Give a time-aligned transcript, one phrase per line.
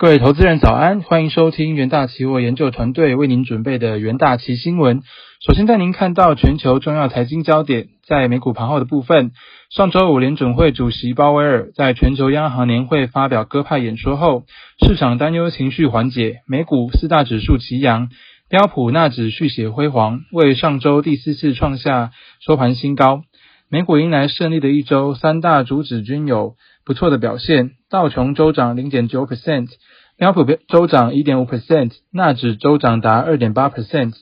[0.00, 5.02] 各位投资人早安，欢迎收听元大期货研究团队为您准备的元大期新闻。
[5.46, 9.32] 首先带您看到全球重要财经焦点，在美股盘后的部分，
[9.68, 14.44] 上周五联准会主席鲍威尔在全球央行年会发表鸽派演说后，
[14.82, 18.08] 市场担忧情绪缓解，美股四大指数齐扬，
[18.48, 22.10] 标普纳指续写辉煌，为上周第四次创下
[22.40, 23.24] 收盘新高。
[23.68, 26.54] 美股迎来胜利的一周，三大主指均有
[26.84, 27.72] 不错的表现。
[27.88, 29.68] 道琼州涨零点九 percent，
[30.16, 34.14] 标普州涨一点五 percent，纳指州涨达二点八 percent。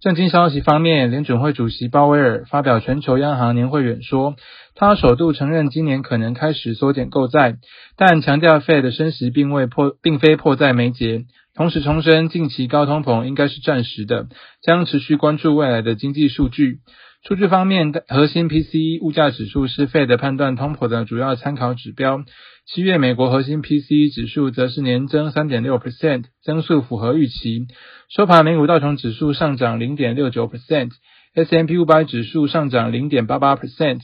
[0.00, 4.34] 正经消息方面，联准会主席鲍威尔发表全球央行年会演说，
[4.74, 7.56] 他首度承认今年可能开始缩减购债，
[7.98, 11.26] 但强调 Fed 升息并未迫，并非迫在眉睫。
[11.54, 14.28] 同时重申，近期高通膨应该是暂时的，
[14.62, 16.78] 将持续关注未来的经济数据。
[17.22, 22.24] 数据方面，核心 PCE 物价指数是 Fed 判断通膨的主要参考指标。
[22.64, 27.66] 七月美国核心 PCE 指数则是年增3.6%，增速符合预期。
[28.08, 34.00] 收盘，美股道琼指数上涨 0.69%，S&P 500指数上涨0.88%，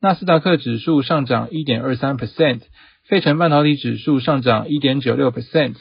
[0.00, 2.60] 纳斯达克指数上涨1.23%，
[3.08, 5.74] 费城半导体指数上涨1.96%。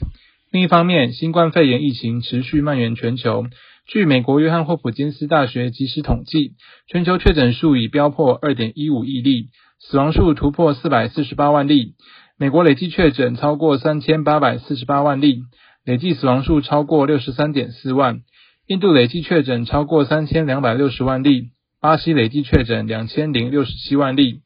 [0.51, 3.45] 另一方面，新冠肺炎疫情持续蔓延全球。
[3.89, 6.51] 据美国约翰霍普金斯大学及时统计
[6.85, 9.47] 全球确诊数已飙破二点一五亿例
[9.79, 11.95] 死亡数突破四百四十八万例。
[12.37, 15.41] 美国累计确诊超过三千八百四十八万例
[15.83, 18.21] 累计死亡数超过六十三点四万。
[18.67, 21.49] 印度累计确诊超过三千两百六十万例
[21.81, 24.41] 巴西累计确诊两千零六十七万例。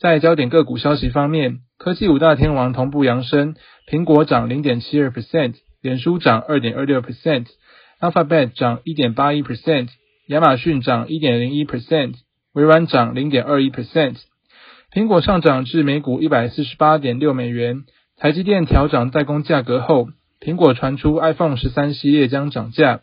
[0.00, 3.56] 在焦点个股消息方面科技五大天王同步扬升
[3.90, 7.44] 苹果涨零点七二 percent 脸书涨二点二六 percent
[8.00, 9.88] Alphabet 涨1.81%，
[10.28, 12.14] 亚马逊涨1.01%，
[12.52, 14.16] 微软涨0.21%。
[14.92, 17.84] 苹果上涨至每股148.6美元。
[18.18, 20.08] 台积电调涨代工价格后，
[20.40, 23.00] 苹果传出 iPhone 十三系列将涨价。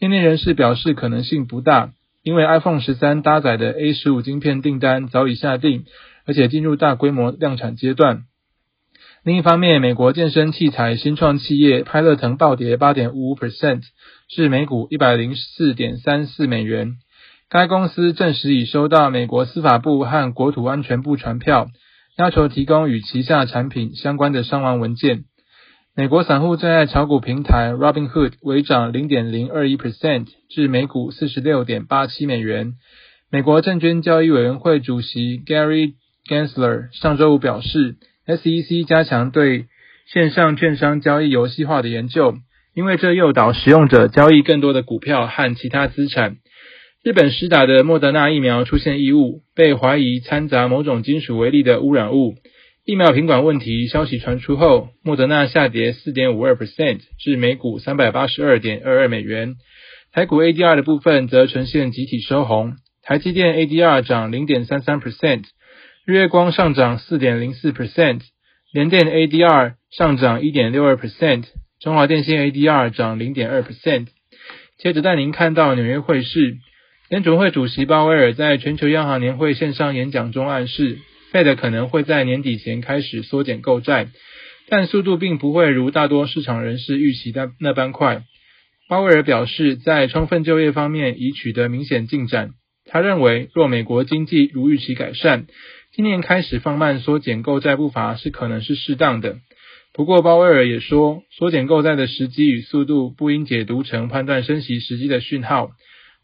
[0.00, 1.92] 业内人士表示可能性不大，
[2.22, 5.84] 因为 iPhone 十三搭载的 A 十五晶片订单早已下定，
[6.26, 8.22] 而且进入大规模量产阶段。
[9.28, 13.82] 另一方面，美国健身器材新创企业派乐腾暴跌八点五 percent
[14.26, 16.94] 至每股一百零四点三四美元。
[17.50, 21.68] 该公司证实已收到美国司法部和国土安全部传票，
[22.16, 25.24] 要求提供与旗下产品相关的伤亡文件。
[25.94, 32.76] 美国散户最爱炒股平台 Robinhood 微涨0.021%，至每股四十六点八七美元。
[33.30, 35.96] 美国证券交易委员会主席 Gary
[36.26, 37.96] Gensler 上周五表示。
[38.28, 39.64] SEC 加强对
[40.06, 42.34] 线上券商交易游戏化的研究，
[42.74, 46.36] 因为这诱导使用者交易更多的股票和其他资产。
[47.02, 52.34] 日本施打的莫德纳疫苗出现异物，被怀疑掺杂某种金属为例的污染物。
[52.84, 59.54] 疫苗品管问题消息传出后，莫德纳下跌4.52%，至每股382.22美元。
[60.12, 65.44] 台股 ADR 的部分则呈现集体收红，台积电 ADR 涨0.33%。
[66.08, 68.22] 日月光上涨四点零四 percent，
[68.72, 71.44] 联电 ADR 上涨一点六二 percent，
[71.82, 74.06] 中华电信 ADR 涨零点二 percent。
[74.78, 76.56] 接着带您看到纽约汇市，
[77.10, 80.96] 联储会主席鲍威尔在全球央行年会线上演讲中暗示
[81.30, 84.08] ，Fed 可能会在年底前开始缩减购债，
[84.70, 88.22] 但速度并不会如大多市场人士预期的那般快。
[88.88, 92.52] 鲍威尔表示，在充分就业方面已取得明显进展。
[92.90, 95.44] 他认为，若美国经济如预期改善，
[95.98, 99.38] 今年开始放慢缩减购债步伐是可能是适当的，
[99.92, 105.72] 不过鲍威尔也说，缩减购债的时机与速度不应解读成判断升息时机的讯号。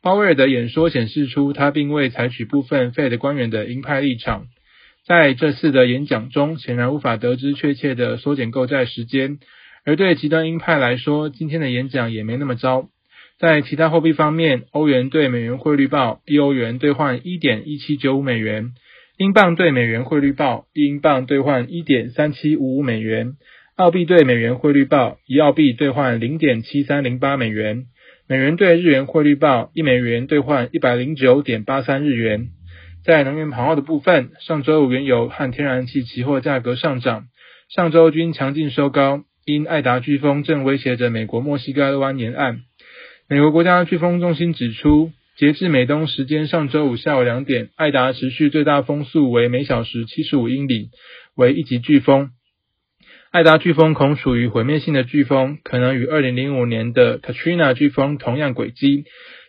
[0.00, 4.46] 鲍威尔的演说显示出他并未采取部分 Fed 官员的鹰派立场，
[5.08, 9.40] 在这次的演讲中显然无法得知确切的缩减购债时间，
[9.84, 12.90] 而对极端鹰派来说，今天的演讲也没那么糟。
[13.40, 18.70] 在其他货币方面，欧元对美元汇率报一欧元兑换一点一七九五美元。
[19.16, 23.34] 英镑对美元汇率报一英镑兑换一点三七五五美元，
[23.76, 27.84] 澳币对美元汇率报一澳币兑换零点七三零八美元，
[28.28, 32.48] 美元对日元汇率报一美元兑换一百零九点八三日元。
[33.04, 37.26] 在能源盘后的部分，上周五原油和天然气期货价格上涨，
[37.72, 42.62] 上周均强劲收高，因艾达飓风正威胁着美国墨西哥湾沿岸。
[43.28, 45.12] 美国国家飓风中心指出。
[45.36, 50.90] 截至美东时间上周五下午两点，艾达持续最大风速为每小时七十五英里，
[51.34, 52.30] 为一级飓风。
[53.32, 59.06] 艾达飓风恐属于毁灭性的飓风，可能与二零零五年的 Katrina 飓风同样轨迹。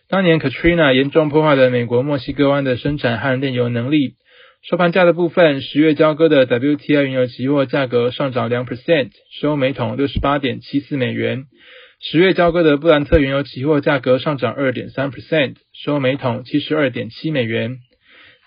[0.08, 4.14] 当年 Katrina 严重破坏了美国墨西哥湾的生产和炼油能力。
[4.68, 9.10] 收盘价的部分，十月交割的 WTI 原油期货价格上涨两 percent，
[9.40, 11.44] 收每桶六十八点七四美元。
[11.98, 17.78] 十月交割的布兰特原油期货价格上涨二点三 percent，收每桶七十二点七美元。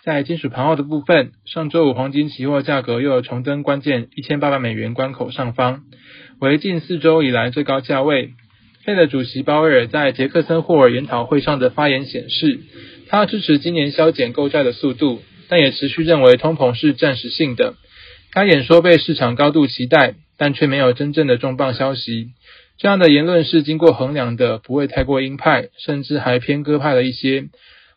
[0.04, 5.81] 在金属盘后的部分，上周五黄金期货价格又重登关键一千八百美元关口上方，
[6.40, 8.31] 为近四周以来最高价位。
[8.86, 12.60] 费的主席鲍威尔在杰克森霍尔研讨会上的发言显示，
[13.07, 15.22] 他支持今年削减购债的速度。
[15.51, 17.74] 但也持续认为通膨是暂时性的。
[18.31, 22.28] 该演说被市场高度期待，但却没有真正的重磅消息。
[22.79, 27.49] 这样的言论是经过衡量的，不会太过鹰派，甚至还偏鸽派了一些。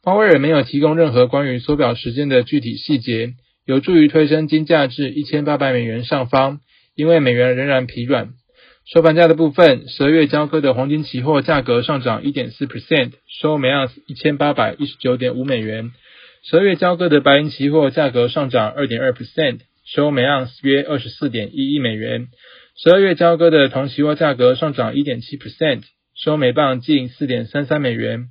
[0.03, 3.35] 鲍威尔没有提供任何关于缩表时间的具体细节，
[3.65, 6.59] 有助于推升金价至一千八百美元上方，
[6.97, 8.31] 因为美元仍然疲软。
[8.93, 15.93] 收盘价的部分，十二月交割的黄金期货价格上涨一点四 percent，收每盎司一千八百一十九点五美元。
[16.43, 22.27] 十二月交割的白银期货价格上涨二点二 percent，收每盎司约二十四点一亿美元。
[22.75, 25.83] 十二月交割的铜期货价格上涨一点七 percent，
[26.15, 28.29] 收每磅近四点三三美元。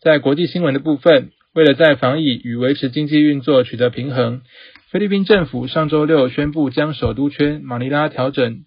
[0.00, 4.42] 在国际新闻的部分，为了在防疫与维持经济运作取得平衡，
[4.90, 8.64] 菲律宾政府上周六宣布将首都圈马尼拉调整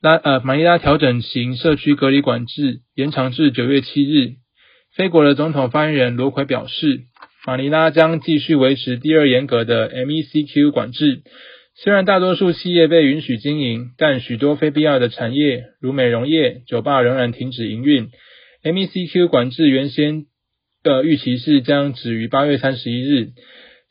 [0.00, 4.32] 拉呃马尼拉调整型社区隔离管制延长至九月七日。
[4.96, 7.02] 菲国的总统发言人罗奎表示。
[7.46, 11.22] 马尼拉将继续维持第二严格的 MECQ 管制。
[11.82, 18.10] 虽然大多数企业被允许经营，但许多非必要的产业，如美容业、酒吧仍然停止营运。
[18.62, 20.26] MECQ 管制原先
[20.82, 23.28] 的预期是将止于八月三十一日。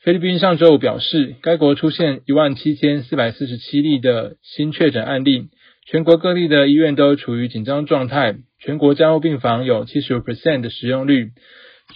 [0.04, 5.48] 菲律宾上周五表示，该国出现一万七千四百四十七例的新确诊案例，
[5.88, 11.30] 全国各地的医院都处于紧张状态，全国加护病房有七十五 percent 的使用率。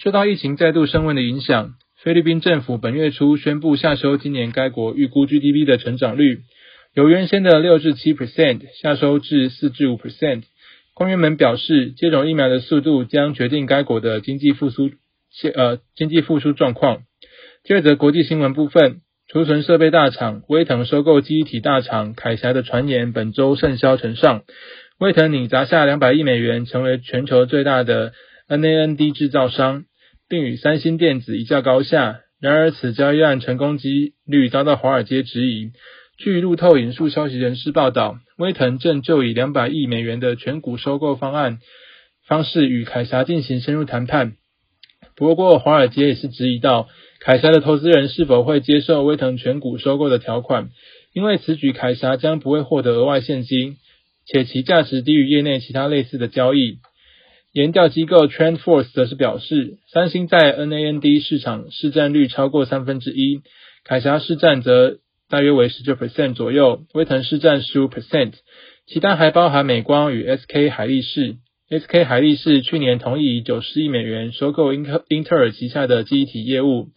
[0.02, 1.74] 受到疫情再度升温的影响，
[2.04, 6.40] 菲律宾政府本月初宣布下收今年该国预估 GDP 的成长率，
[6.92, 10.42] 由原先的六至七 percent 下收至四至五 percent。
[10.92, 14.90] 官员们表示，接种疫苗的速度将决定该国的经济复苏
[15.54, 17.04] 呃经济复苏状况。
[17.62, 24.42] 第二则国际新闻部分，储存设备大厂威腾收购记忆体大厂凯霞的传言本周甚嚣尘上，
[24.98, 28.12] 威腾拟砸下两百亿美元，成为全球最大的。
[28.46, 29.84] NAND 制造商，
[30.34, 32.22] 并与三星电子一较高下。
[32.40, 35.70] 然而，此交易案成功几率遭到华尔街质疑。
[36.18, 41.60] 据路透引述消息人士报道，威腾正就以两百亿美元的全股收购方案
[42.26, 44.32] 方式与凯霞进行深入谈判。
[45.14, 46.88] 不过，华尔街也是质疑到，
[47.20, 50.70] 凯霞的投资人是否会接受威腾全股收购的条款，
[51.12, 53.76] 因为此举凯霞将不会获得额外现金，
[54.26, 56.78] 且其价值低于业内其他类似的交易。
[57.54, 63.42] 研调机构 TrendForce 则是表示，三星在 NAND 市场市占率超过三分之一，
[63.84, 64.96] 凯霞市占则
[65.30, 68.32] 大约为十九 percent 左右，威腾市占十五 percent，
[68.88, 71.36] 其他还包含美光与 SK 海力士。
[71.70, 76.88] SK 海力士去年同意以九十亿美元收购英特英特尔旗下的记忆体业务，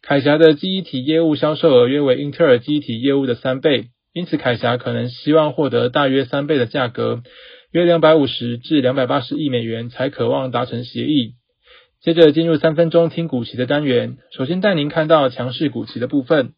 [0.00, 7.22] 凯霞的记忆体业务销售额约为英特尔记忆体业务的三倍，因此凯霞可能希望获得大约三倍的价格。
[7.72, 11.34] 约两百五十至两百八十亿美元才渴望达成协议。
[12.02, 16.54] 接着进入三分钟听股期的单元，首先带您看到强势股期的部分。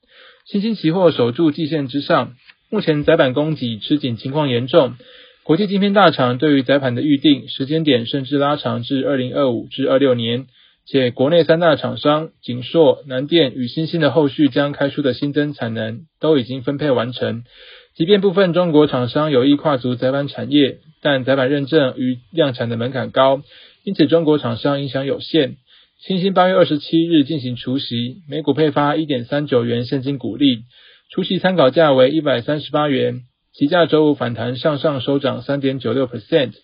[0.47, 2.35] 新兴期货守住季线之上，
[2.71, 4.95] 目前窄板供给吃紧情况严重。
[5.43, 10.47] 国际晶片大厂对于窄板的预定时间点甚至拉长至二零二五至二六年，
[10.87, 17.45] 且国内三大厂商景硕、南电与新兴的后续将开出的新增产能都已经分配完成。
[17.95, 23.43] 即便部分中国厂商有意跨足载板产业，但载板认证与量产的门槛高，
[23.85, 25.57] 因此中国厂商影响有限。
[26.01, 30.63] 新兴八月二十七日进行除息，每股配发一点三九元现金股利，
[31.11, 33.21] 除息参考价为一百三十八元，
[33.53, 36.55] 期价周五反弹向上收涨三点九六 percent，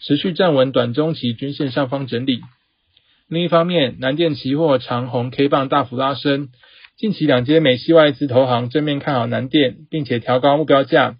[0.00, 2.40] 持续站稳短中期均线上方整理。
[3.28, 6.48] 另一方面，南电期货长红 K 棒大幅拉升。
[6.98, 11.14] 近期两间美系外资投行正面看好南电，并且调高目标价。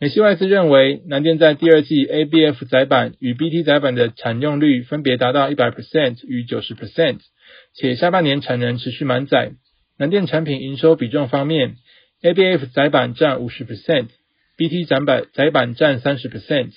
[0.00, 7.18] 美系外资认为，南电在第二季 ABF 载板与 BT 载板的产用率分别达到一百 percent 与九十 percent，
[7.76, 9.52] 且下半年产能持续满载。
[10.00, 11.76] 南电产品营收比重方面
[12.22, 16.72] ，ABF 载板占五十 percent，BT 载板载板占三十 percent。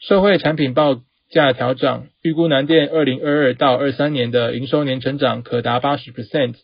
[0.00, 6.54] 社会产品报价调整，预估南电二零二二到二三年的营收年成长可达八十 percent。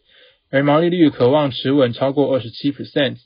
[0.51, 3.17] 而毛利率渴望持稳超过二十七 percent。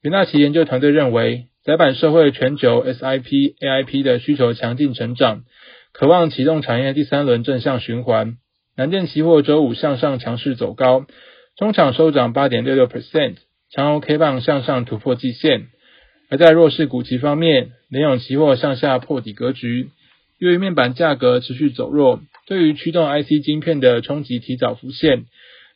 [0.00, 5.44] 元大奇研究团队认为，载板社会全球 SIP、AIP 的需求强劲成长，
[5.92, 8.36] 渴望启动产业第三轮正向循环。
[8.76, 11.06] 南电期货周五向上强势走高，
[11.56, 13.36] 中场收涨八点六六 percent，
[13.70, 15.66] 长 O K 棒向上突破季线。
[16.30, 19.90] 而在弱势股期方面，联咏期货向下破底格局，
[20.38, 25.26] 由于面板价格持续走弱，对于驱动 IC 晶片的冲击提早浮现。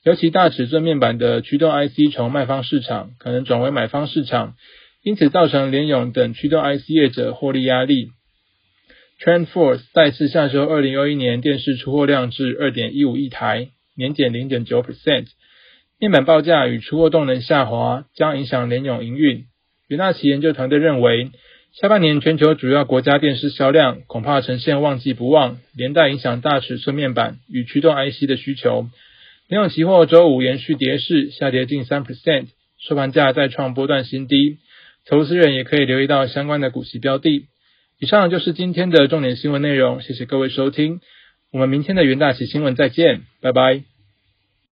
[0.06, 4.54] 尤其大尺寸面板的驱动 IC 从卖方市场可能转为买方市场，
[5.02, 8.10] 因此造成联咏等驱动 IC 业者获利压力。
[9.20, 15.26] TrendForce 再次下修二零二一年电视出货量至二点一五亿台，年减零点九 percent。
[15.98, 19.46] 面板报价与出货动能下滑，将影响联咏营运。
[19.88, 21.32] 元大旗研究团队认为，
[21.72, 28.86] 下半年全球主要国家电视销量恐怕呈现旺季不旺，连带影响大尺寸面板与驱动 IC 的需求。
[29.48, 32.48] 联咏期货周五延续跌势，下跌近三 percent，
[32.80, 34.58] 收盘价再创波段新低。
[35.08, 37.46] 投资人也可以留意到相关的股息标的。
[38.00, 41.00] 以上就是今天的重点新闻内容，谢谢各位收听，
[41.52, 43.95] 我们明天的元大旗新闻再见，拜拜。